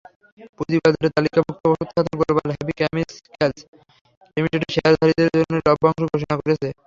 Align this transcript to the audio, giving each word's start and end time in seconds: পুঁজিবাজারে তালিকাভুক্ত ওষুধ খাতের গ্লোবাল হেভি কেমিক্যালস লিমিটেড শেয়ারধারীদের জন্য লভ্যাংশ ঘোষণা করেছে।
পুঁজিবাজারে 0.57 1.09
তালিকাভুক্ত 1.15 1.63
ওষুধ 1.67 1.89
খাতের 1.91 2.15
গ্লোবাল 2.19 2.49
হেভি 2.53 2.73
কেমিক্যালস 2.79 3.59
লিমিটেড 4.37 4.63
শেয়ারধারীদের 4.73 5.29
জন্য 5.35 5.53
লভ্যাংশ 5.67 5.99
ঘোষণা 6.11 6.35
করেছে। 6.39 6.67